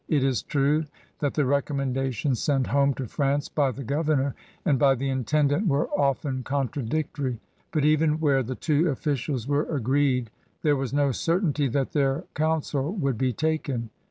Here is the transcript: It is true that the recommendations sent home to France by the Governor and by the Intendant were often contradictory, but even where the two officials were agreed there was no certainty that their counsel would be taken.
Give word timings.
It 0.07 0.23
is 0.23 0.41
true 0.41 0.85
that 1.19 1.35
the 1.35 1.45
recommendations 1.45 2.39
sent 2.41 2.65
home 2.65 2.95
to 2.95 3.05
France 3.05 3.49
by 3.49 3.69
the 3.69 3.83
Governor 3.83 4.33
and 4.65 4.79
by 4.79 4.95
the 4.95 5.09
Intendant 5.11 5.67
were 5.67 5.89
often 5.91 6.41
contradictory, 6.41 7.39
but 7.71 7.85
even 7.85 8.19
where 8.19 8.41
the 8.41 8.55
two 8.55 8.89
officials 8.89 9.47
were 9.47 9.65
agreed 9.65 10.31
there 10.63 10.75
was 10.75 10.91
no 10.91 11.11
certainty 11.11 11.67
that 11.67 11.91
their 11.91 12.23
counsel 12.33 12.91
would 12.95 13.19
be 13.19 13.31
taken. 13.31 13.91